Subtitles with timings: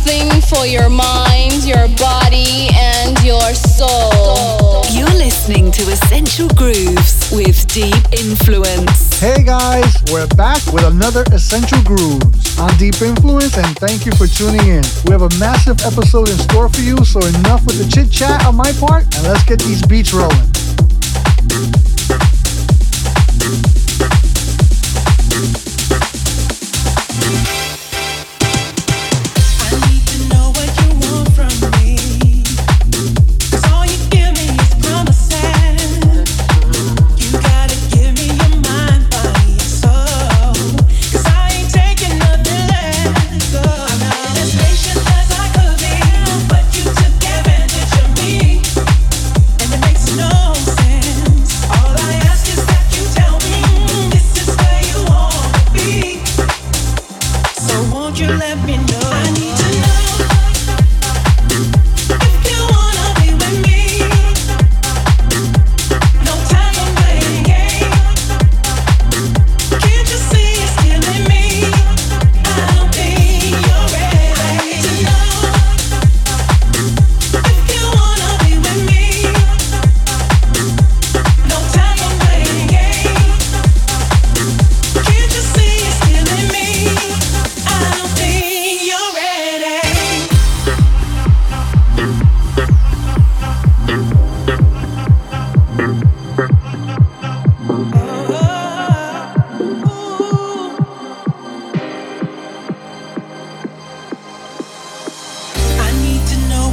[0.00, 4.82] something for your mind, your body, and your soul.
[4.92, 9.18] You're listening to Essential Grooves with Deep Influence.
[9.20, 14.26] Hey guys, we're back with another Essential Grooves on Deep Influence, and thank you for
[14.26, 14.82] tuning in.
[15.06, 18.44] We have a massive episode in store for you, so enough with the chit chat
[18.46, 20.50] on my part, and let's get these beats rolling.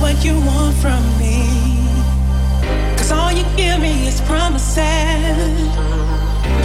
[0.08, 1.44] what you want from me.
[2.96, 5.60] Cause all you give me is promises.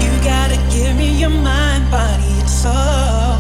[0.03, 3.32] You gotta give me your mind, body, and soul.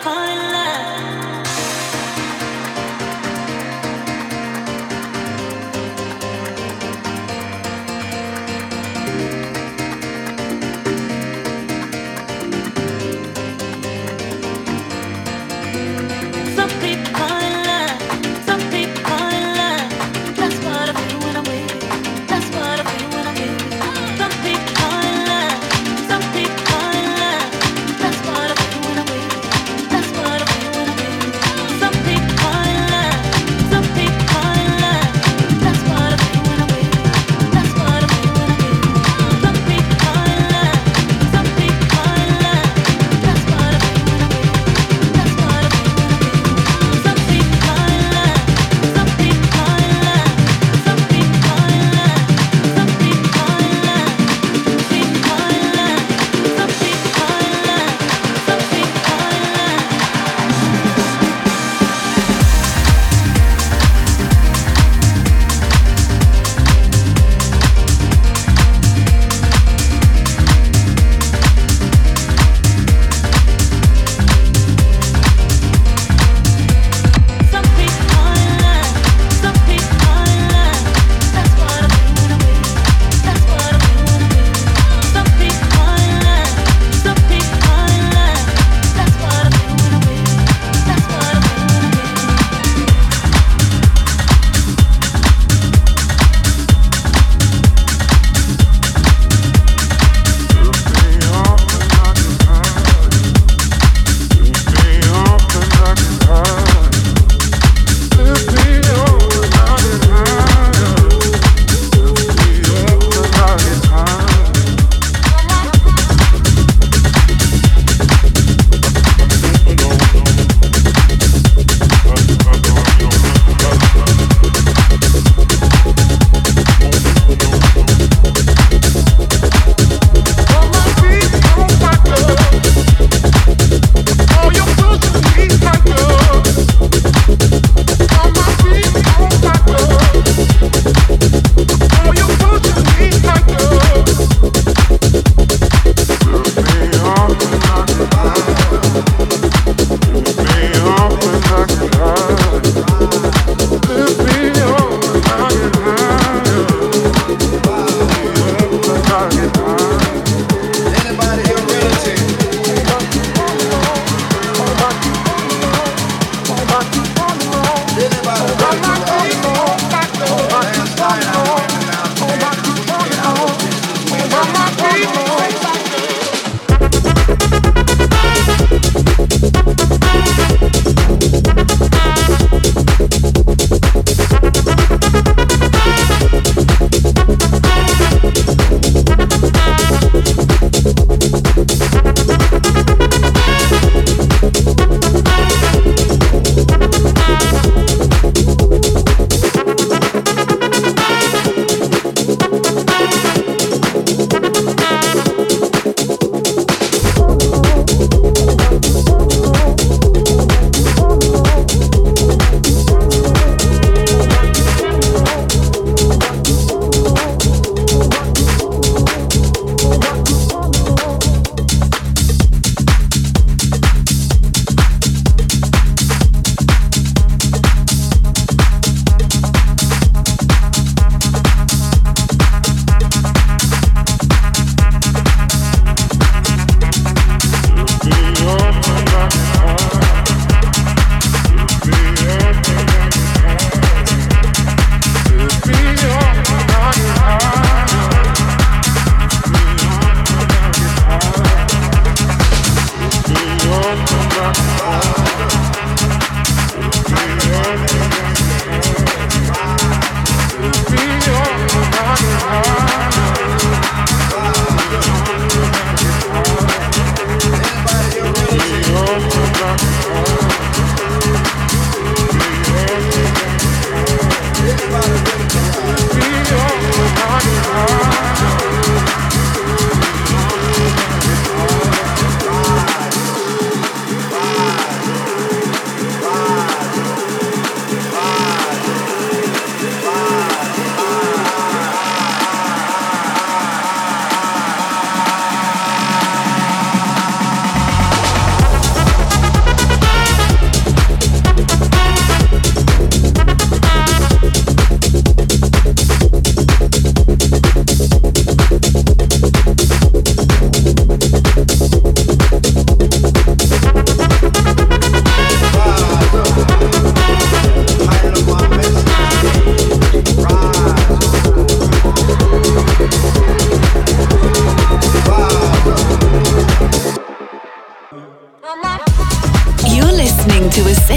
[0.00, 0.57] calling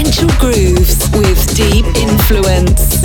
[0.04, 3.02] Essential Grooves with deep influence.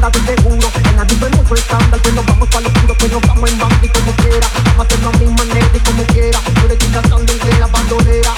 [0.00, 2.02] banda desde uno En la nube mucho escándalo.
[2.02, 4.46] Pues nos vamos pa' lo puro Pues nos vamos en banda y como quiera.
[4.64, 6.40] Vamos a hacerlo a mi manera y como quiera.
[6.60, 8.32] Yo le estoy cantando en la bandolera.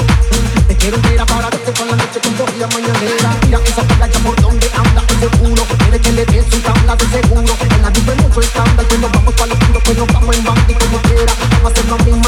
[0.69, 3.31] Te quiero entera para verte con la noche con corrida mañanera.
[3.45, 7.07] Mira esa playa por donde anda ese culo Tiene que le des un tabla de
[7.07, 7.55] seguro.
[7.75, 8.89] En la nube mucho escándalo.
[8.89, 11.33] Pues nos vamos pa' lo puro Pues nos vamos en banda y como quiera.
[11.51, 12.20] Vamos a hacerlo a mi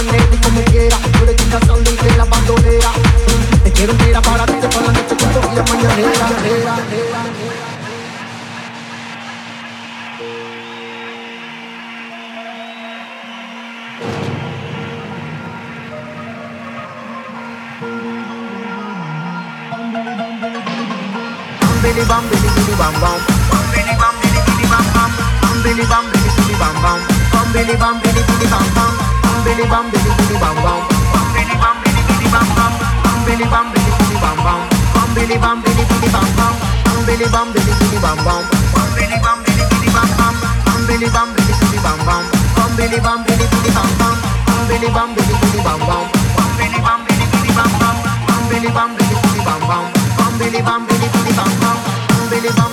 [23.00, 23.20] bam bam.
[23.50, 25.10] Bam billy bam, billy billy bam bam.
[25.42, 26.98] Bam billy bam, billy billy bam bam.
[27.32, 28.90] Bam billy bam, billy billy bam bam.
[29.22, 30.82] Bam billy bam, billy billy bam bam.
[31.02, 32.82] Bam billy bam, billy billy bam bam.
[33.14, 34.64] Bam billy bam, billy billy bam bam.
[34.94, 36.54] Bam billy bam, billy billy bam bam.
[36.84, 38.42] Bam billy bam, billy billy bam bam.
[38.72, 40.34] Bam billy bam, billy billy bam bam.
[40.66, 42.24] Bam billy bam, billy billy bam bam.
[42.56, 44.16] Bam billy bam, billy billy bam bam.
[44.46, 46.04] Bam billy bam, billy billy bam bam.
[46.36, 47.96] Bam billy bam, billy billy bam bam.
[48.28, 49.84] Bam billy bam, billy billy bam bam.
[50.18, 51.76] Bam billy bam, billy billy bam bam.
[52.08, 52.70] Bam billy bam,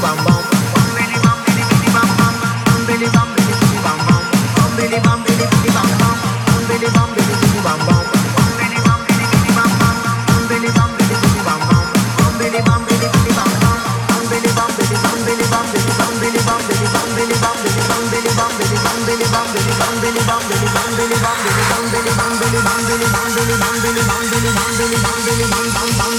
[0.00, 0.44] bam, bam,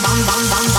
[0.01, 0.78] bam, bam, Bam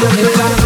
[0.00, 0.63] Cuando te vas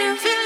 [0.00, 0.43] if feel.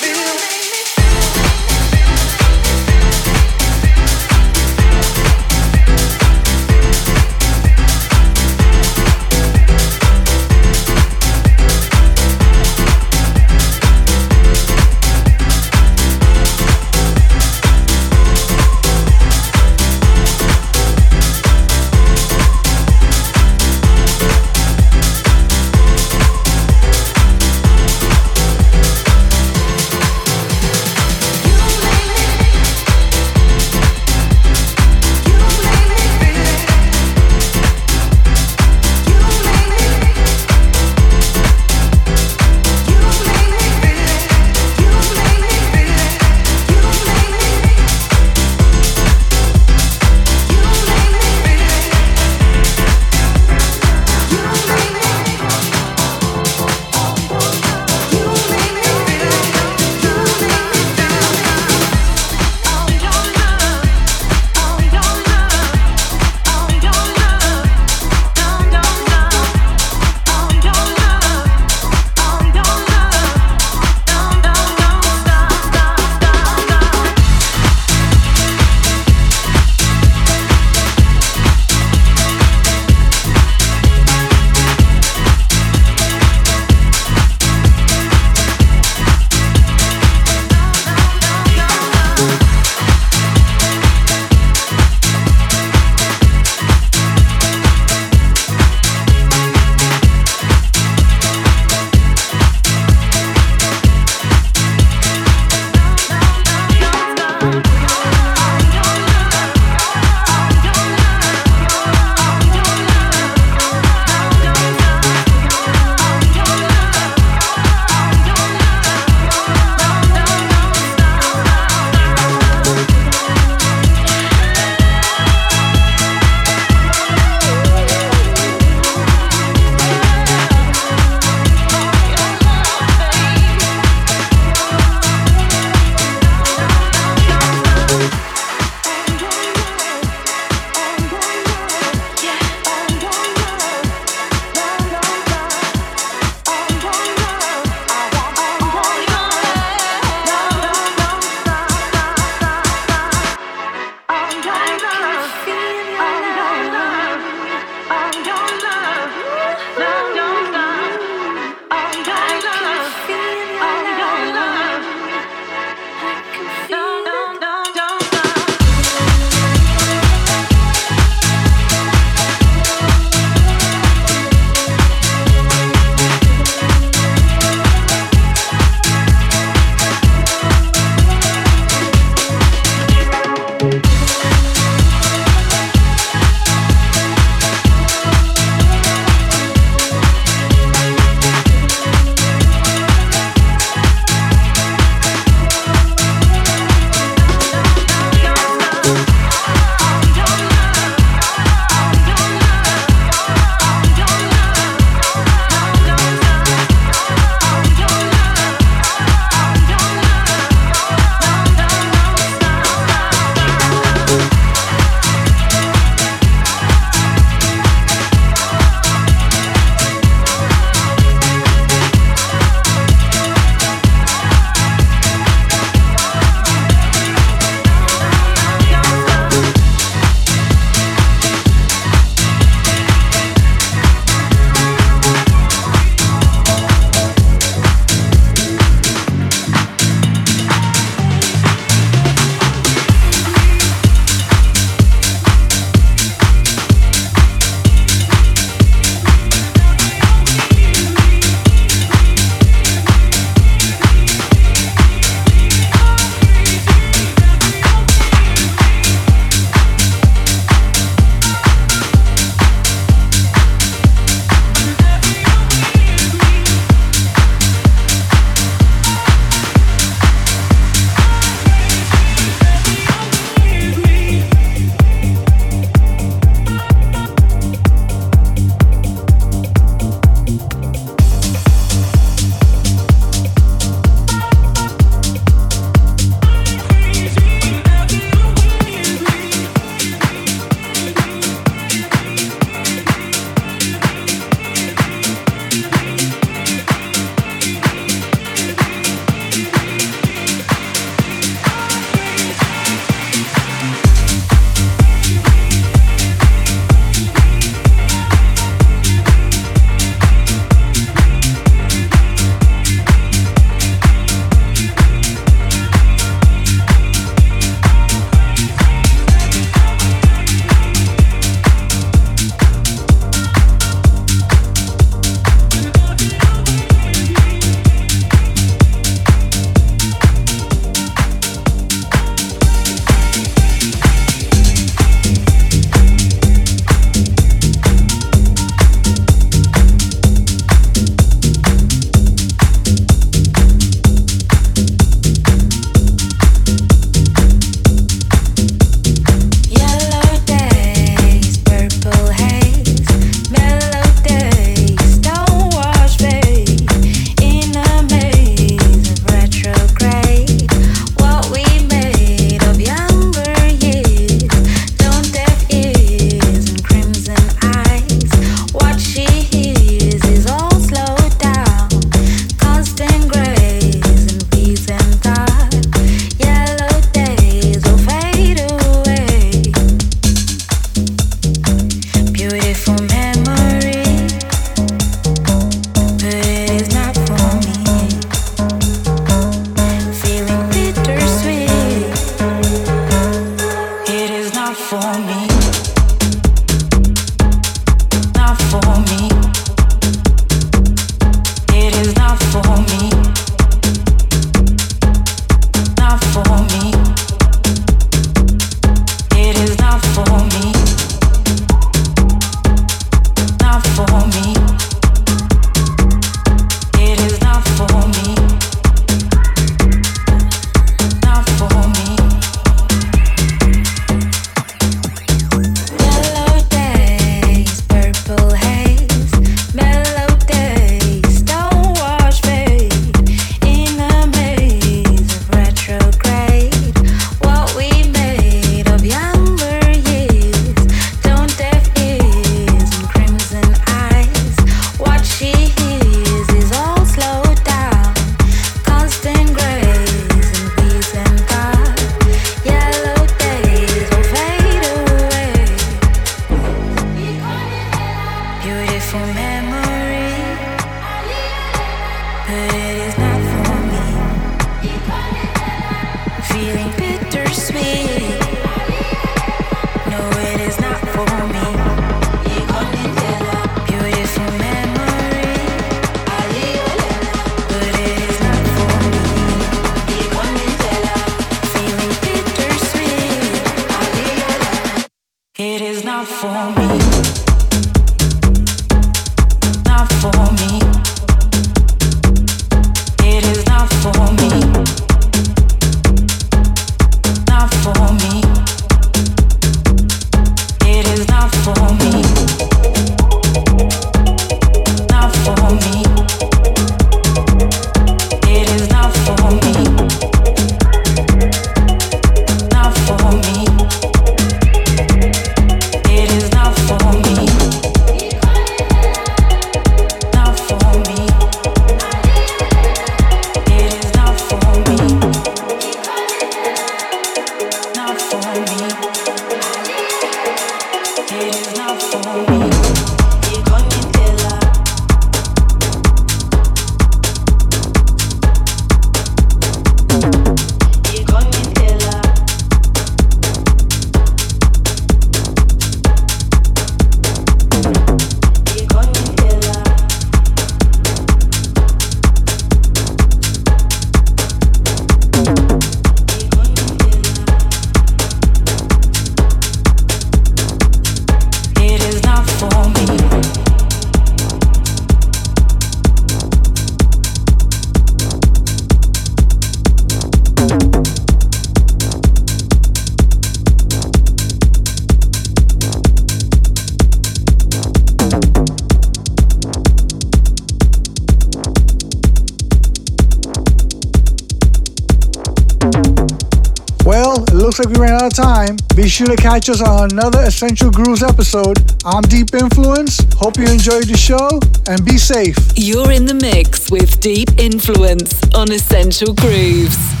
[589.05, 591.57] Sure to catch us on another Essential Grooves episode.
[591.83, 592.99] I'm Deep Influence.
[593.15, 594.39] Hope you enjoyed the show
[594.69, 595.37] and be safe.
[595.55, 600.00] You're in the mix with Deep Influence on Essential Grooves.